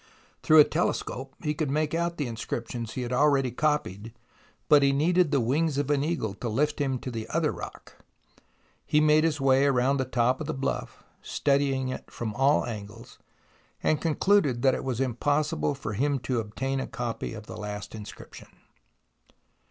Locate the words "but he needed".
4.67-5.29